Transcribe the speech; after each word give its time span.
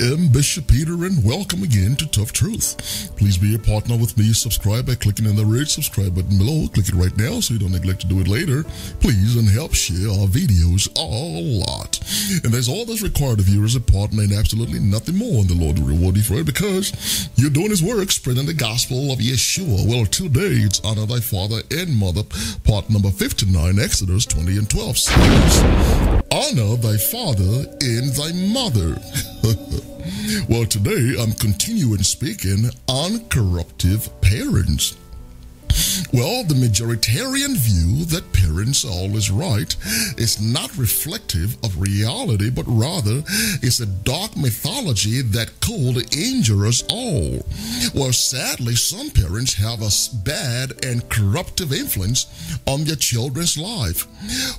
am 0.00 0.28
Bishop 0.28 0.66
Peter, 0.66 1.04
and 1.04 1.24
welcome 1.24 1.62
again 1.62 1.96
to 1.96 2.06
Tough 2.08 2.32
Truth. 2.32 3.16
Please 3.16 3.38
be 3.38 3.54
a 3.54 3.58
partner 3.58 3.96
with 3.96 4.16
me. 4.18 4.32
Subscribe 4.32 4.86
by 4.86 4.94
clicking 4.94 5.26
on 5.26 5.36
the 5.36 5.44
red 5.44 5.68
subscribe 5.68 6.14
button 6.14 6.38
below. 6.38 6.68
Click 6.68 6.88
it 6.88 6.94
right 6.94 7.16
now 7.16 7.40
so 7.40 7.54
you 7.54 7.60
don't 7.60 7.72
neglect 7.72 8.00
to 8.00 8.06
do 8.06 8.20
it 8.20 8.28
later. 8.28 8.64
Please 9.00 9.36
and 9.36 9.48
help 9.48 9.74
share 9.74 10.08
our 10.08 10.26
videos 10.26 10.88
a 10.96 11.66
lot. 11.66 11.95
And 12.44 12.52
that's 12.52 12.68
all 12.68 12.84
that's 12.84 13.02
required 13.02 13.38
of 13.38 13.48
you 13.48 13.62
as 13.64 13.76
a 13.76 13.80
partner, 13.80 14.22
and 14.22 14.32
absolutely 14.32 14.80
nothing 14.80 15.16
more. 15.16 15.40
And 15.40 15.48
the 15.48 15.54
Lord 15.54 15.78
will 15.78 15.88
reward 15.88 16.16
you 16.16 16.22
for 16.22 16.34
it 16.34 16.46
because 16.46 17.28
you're 17.36 17.50
doing 17.50 17.70
His 17.70 17.82
work, 17.82 18.10
spreading 18.10 18.46
the 18.46 18.54
gospel 18.54 19.12
of 19.12 19.18
Yeshua. 19.18 19.86
Well, 19.86 20.06
today 20.06 20.64
it's 20.66 20.80
honor 20.80 21.06
thy 21.06 21.20
father 21.20 21.62
and 21.70 21.94
mother, 21.94 22.22
part 22.64 22.90
number 22.90 23.10
59, 23.10 23.78
Exodus 23.78 24.26
20 24.26 24.58
and 24.58 24.68
12 24.68 24.98
says, 24.98 25.62
Honor 26.32 26.76
thy 26.76 26.96
father 26.96 27.66
and 27.80 28.12
thy 28.14 28.32
mother. 28.32 28.98
well, 30.48 30.66
today 30.66 31.14
I'm 31.20 31.32
continuing 31.32 32.02
speaking 32.02 32.70
on 32.88 33.28
corruptive 33.28 34.08
parents. 34.20 34.96
Well, 36.12 36.44
the 36.44 36.54
majoritarian 36.54 37.56
view 37.56 38.04
that 38.06 38.32
parents 38.32 38.84
are 38.84 38.90
always 38.90 39.30
right 39.30 39.74
is 40.16 40.40
not 40.40 40.76
reflective 40.76 41.56
of 41.64 41.80
reality, 41.80 42.50
but 42.50 42.64
rather 42.66 43.22
is 43.62 43.80
a 43.80 43.86
dark 43.86 44.36
mythology 44.36 45.22
that 45.22 45.60
could 45.60 46.14
injure 46.14 46.66
us 46.66 46.82
all. 46.90 47.44
Well, 47.94 48.12
sadly, 48.12 48.74
some 48.74 49.10
parents 49.10 49.54
have 49.54 49.82
a 49.82 49.90
bad 50.24 50.84
and 50.84 51.08
corruptive 51.08 51.72
influence 51.72 52.26
on 52.66 52.84
their 52.84 52.96
children's 52.96 53.56
life. 53.56 54.06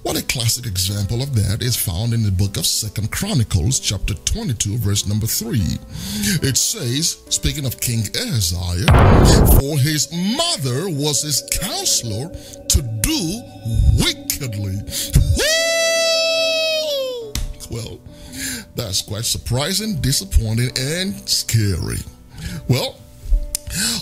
One 0.04 0.18
a 0.18 0.22
classic 0.22 0.66
example 0.66 1.22
of 1.22 1.36
that 1.36 1.62
is 1.62 1.76
found 1.76 2.14
in 2.14 2.24
the 2.24 2.32
book 2.32 2.58
of 2.58 2.66
Second 2.66 3.12
Chronicles, 3.12 3.80
chapter 3.80 4.14
22, 4.14 4.78
verse 4.78 5.06
number 5.06 5.28
3. 5.28 5.60
It 6.42 6.58
says, 6.58 7.24
speaking 7.30 7.66
of 7.66 7.80
King 7.80 8.02
Ahaziah, 8.16 8.88
for 9.60 9.78
his 9.78 10.12
mother 10.12 10.90
was 10.90 11.24
his 11.28 11.44
counselor 11.52 12.30
to 12.70 12.82
do 13.02 13.42
wickedly. 14.00 14.78
Well, 17.70 18.00
that's 18.78 19.02
quite 19.02 19.26
surprising, 19.26 20.00
disappointing, 20.00 20.70
and 20.80 21.28
scary. 21.28 21.98
Well, 22.70 22.96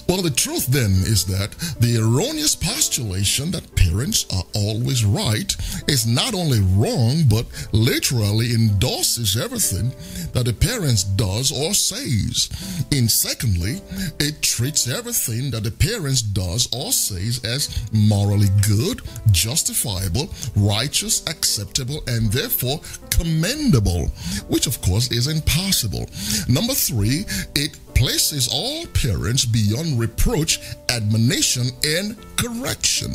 well, 0.07 0.21
the 0.21 0.29
truth 0.29 0.67
then 0.67 0.91
is 0.91 1.25
that 1.25 1.49
the 1.79 1.97
erroneous 1.97 2.55
postulation 2.95 3.51
that 3.51 3.75
parents 3.75 4.25
are 4.33 4.43
always 4.55 5.03
right 5.03 5.53
is 5.89 6.07
not 6.07 6.33
only 6.33 6.61
wrong, 6.77 7.23
but 7.27 7.45
literally 7.73 8.53
endorses 8.53 9.35
everything 9.35 9.89
that 10.31 10.45
the 10.45 10.53
parents 10.53 11.03
does 11.03 11.51
or 11.51 11.73
says. 11.73 12.49
And 12.93 13.11
secondly, 13.11 13.81
it 14.21 14.41
treats 14.41 14.87
everything 14.87 15.51
that 15.51 15.63
the 15.63 15.71
parents 15.71 16.21
does 16.21 16.69
or 16.73 16.93
says 16.93 17.43
as 17.43 17.67
morally 17.91 18.47
good, 18.65 19.01
justifiable, 19.31 20.29
righteous, 20.55 21.27
acceptable, 21.27 22.01
and 22.07 22.31
therefore 22.31 22.79
commendable, 23.09 24.07
which 24.47 24.67
of 24.67 24.81
course 24.81 25.11
is 25.11 25.27
impossible. 25.27 26.07
Number 26.47 26.73
three, 26.73 27.25
it 27.55 27.77
places 28.05 28.47
all 28.53 28.85
parents 28.93 29.45
beyond 29.45 29.99
reproach, 29.99 30.59
admonition, 30.89 31.69
and 31.83 32.15
correction. 32.37 33.09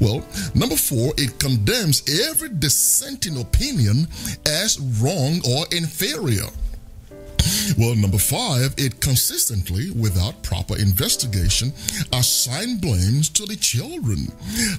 Well, 0.00 0.24
number 0.54 0.74
four, 0.74 1.12
it 1.18 1.38
condemns 1.38 2.02
every 2.30 2.48
dissenting 2.48 3.38
opinion 3.38 4.08
as 4.46 4.80
wrong 5.02 5.42
or 5.46 5.66
inferior. 5.70 6.48
Well, 7.78 7.94
number 7.94 8.18
five, 8.18 8.74
it 8.78 9.00
consistently, 9.00 9.90
without 9.90 10.42
proper 10.42 10.76
investigation, 10.76 11.72
assign 12.12 12.78
blames 12.78 13.28
to 13.30 13.46
the 13.46 13.56
children. 13.56 14.32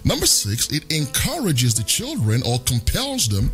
Number 0.03 0.25
six, 0.25 0.72
it 0.72 0.91
encourages 0.91 1.73
the 1.73 1.84
children 1.84 2.41
or 2.45 2.59
compels 2.59 3.28
them 3.28 3.51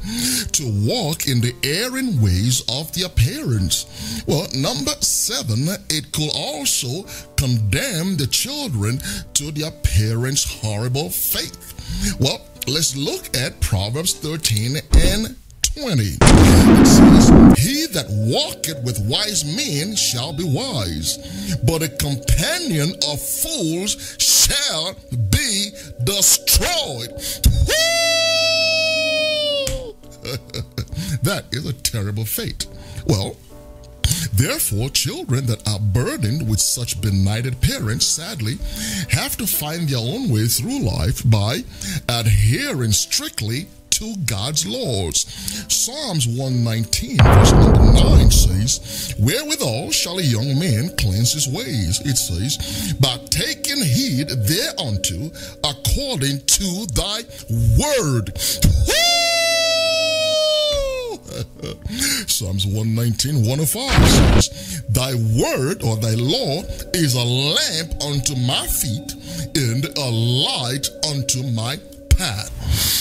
to 0.52 0.63
walk 0.85 1.28
in 1.28 1.41
the 1.41 1.56
erring 1.63 2.22
ways 2.22 2.63
of 2.69 2.91
their 2.94 3.09
parents. 3.09 4.24
Well, 4.28 4.47
number 4.56 4.94
seven, 5.02 5.68
it 5.90 6.12
could 6.12 6.31
also 6.36 7.03
condemn 7.36 8.18
the 8.18 8.28
children 8.28 9.00
to 9.34 9.51
their 9.51 9.72
parents' 9.72 10.62
horrible 10.62 11.09
faith. 11.09 12.18
Well, 12.19 12.41
let's 12.68 12.96
look 12.96 13.36
at 13.36 13.59
Proverbs 13.62 14.13
13 14.13 14.78
and 14.94 15.36
20. 15.81 16.03
It 16.03 16.88
says, 16.88 17.29
He 17.57 17.85
that 17.94 18.07
walketh 18.09 18.84
with 18.84 19.00
wise 19.00 19.45
men 19.45 19.95
shall 19.95 20.34
be 20.34 20.44
wise, 20.44 21.17
but 21.63 21.81
a 21.81 21.88
companion 21.88 22.91
of 23.07 23.22
fools 23.22 24.18
shall 24.19 24.94
be 25.31 25.72
destroyed. 26.03 27.12
that 31.23 31.45
is 31.51 31.66
a 31.66 31.73
terrible 31.73 32.25
fate. 32.25 32.66
Well, 33.06 33.38
Therefore, 34.34 34.89
children 34.89 35.45
that 35.47 35.68
are 35.68 35.79
burdened 35.79 36.50
with 36.50 36.59
such 36.59 37.01
benighted 37.01 37.59
parents 37.62 38.06
sadly 38.06 38.57
have 39.09 39.38
to 39.38 39.45
find 39.45 39.88
their 39.88 40.00
own 40.00 40.29
way 40.29 40.47
through 40.47 40.79
life 40.79 41.22
by 41.29 41.63
adhering 42.07 42.91
strictly 42.91 43.68
to 44.00 44.16
God's 44.26 44.66
laws. 44.66 45.26
Psalms 45.68 46.26
119, 46.26 47.18
verse 47.18 47.52
number 47.52 47.92
9 47.92 48.32
says, 48.32 49.14
Wherewithal 49.20 49.92
shall 49.92 50.20
a 50.20 50.24
young 50.24 50.58
man 50.58 50.96
cleanse 50.96 51.34
his 51.34 51.50
ways? 51.50 52.00
It 52.06 52.16
says, 52.16 52.94
By 52.94 53.18
taking 53.30 53.84
heed 53.84 54.30
thereunto 54.30 55.32
according 55.68 56.46
to 56.46 56.86
thy 56.96 57.26
word. 57.76 58.40
Psalms 62.30 62.66
119, 62.66 63.46
105 63.46 64.08
says, 64.08 64.81
Thy 64.88 65.14
word 65.14 65.84
or 65.84 65.98
thy 65.98 66.16
law 66.16 66.64
is 66.94 67.16
a 67.16 67.26
lamp 67.26 68.02
unto 68.02 68.34
my 68.38 68.66
feet 68.66 69.14
and 69.56 69.86
a 69.98 70.10
light 70.10 70.88
unto 71.12 71.44
my 71.44 71.78
path. 72.16 72.99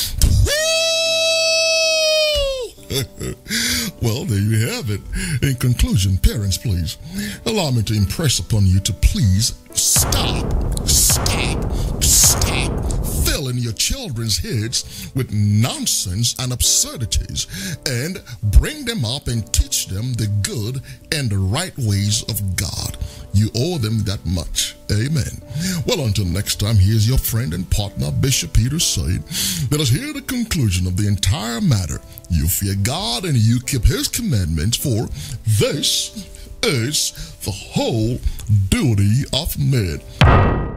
well, 4.03 4.25
there 4.25 4.39
you 4.39 4.69
have 4.69 4.91
it. 4.91 5.01
In 5.43 5.55
conclusion, 5.57 6.19
parents, 6.19 6.59
please 6.59 6.99
allow 7.47 7.71
me 7.71 7.83
to 7.83 7.95
impress 7.95 8.39
upon 8.39 8.67
you 8.67 8.81
to 8.81 8.93
please 8.93 9.55
stop, 9.73 10.45
stop, 10.89 12.03
stop 12.03 12.99
filling 13.25 13.59
your 13.59 13.73
children's 13.75 14.39
heads 14.39 15.11
with 15.15 15.33
nonsense 15.33 16.35
and 16.39 16.53
absurdities 16.53 17.47
and 17.87 18.23
bring 18.43 18.85
them 18.85 19.05
up 19.05 19.29
and 19.29 19.53
teach 19.53 19.87
them 19.87 20.13
the 20.15 20.27
good 20.43 20.81
and 21.13 21.31
the 21.31 21.39
right 21.39 21.77
ways 21.79 22.23
of 22.25 22.57
God. 22.57 22.97
You 23.35 23.51
owe 23.55 23.79
them 23.79 24.01
that 24.05 24.25
much. 24.27 24.75
Amen. 24.91 25.43
Well, 25.87 26.07
until 26.07 26.25
next 26.25 26.61
time, 26.61 26.77
here's 26.77 27.09
your 27.09 27.19
friend 27.19 27.53
and 27.55 27.71
partner, 27.71 28.11
Bishop 28.11 28.53
Peter 28.55 28.79
saying, 28.79 29.23
Let 29.71 29.81
us 29.81 29.91
hear 29.91 30.13
the 30.13 30.23
conclusion 30.23 30.87
of 30.87 30.97
the 30.97 31.07
entire 31.07 31.61
matter. 31.61 32.01
You 32.31 32.49
fear 32.49 32.75
God 32.83 33.25
and 33.25 33.37
you 33.37 33.61
keep 33.61 33.85
his 33.85 34.09
commandments, 34.09 34.77
for 34.77 35.09
this 35.47 36.27
is 36.63 37.13
the 37.45 37.53
whole 37.53 38.19
duty 38.71 39.25
of 39.33 39.57
men. 39.59 40.68